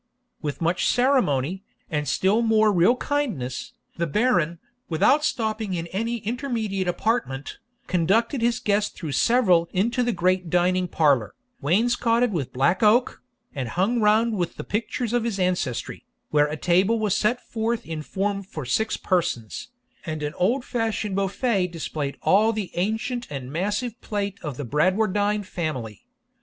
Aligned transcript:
With 0.41 0.61
much 0.61 0.87
ceremony, 0.87 1.63
and 1.87 2.07
still 2.07 2.41
more 2.41 2.73
real 2.73 2.95
kindness, 2.95 3.73
the 3.97 4.07
Baron, 4.07 4.57
without 4.89 5.23
stopping 5.23 5.75
in 5.75 5.85
any 5.91 6.17
intermediate 6.25 6.87
apartment, 6.87 7.59
conducted 7.85 8.41
his 8.41 8.57
guest 8.59 8.95
through 8.95 9.11
several 9.11 9.69
into 9.73 10.01
the 10.01 10.11
great 10.11 10.49
dining 10.49 10.87
parlour, 10.87 11.35
wainscotted 11.61 12.31
with 12.33 12.51
black 12.51 12.81
oak, 12.81 13.21
and 13.53 13.69
hung 13.77 13.99
round 14.01 14.35
with 14.37 14.55
the 14.55 14.63
pictures 14.63 15.13
of 15.13 15.23
his 15.23 15.37
ancestry, 15.37 16.03
where 16.31 16.47
a 16.47 16.57
table 16.57 16.97
was 16.97 17.15
set 17.15 17.39
forth 17.47 17.85
in 17.85 18.01
form 18.01 18.41
for 18.41 18.65
six 18.65 18.97
persons, 18.97 19.67
and 20.03 20.23
an 20.23 20.33
old 20.33 20.65
fashioned 20.65 21.15
beaufet 21.15 21.71
displayed 21.71 22.17
all 22.23 22.51
the 22.51 22.71
ancient 22.73 23.27
and 23.29 23.51
massive 23.53 24.01
plate 24.01 24.39
of 24.41 24.57
the 24.57 24.65
Bradwardine 24.65 25.43
family. 25.43 26.07